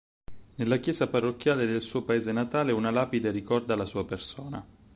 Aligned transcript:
Nella 0.55 0.77
Chiesa 0.79 1.07
parrocchiale 1.09 1.67
del 1.67 1.79
suo 1.79 2.01
paese 2.01 2.31
natale, 2.31 2.71
una 2.71 2.89
lapide 2.89 3.29
ricorda 3.29 3.75
la 3.75 3.85
sua 3.85 4.03
persona. 4.03 4.65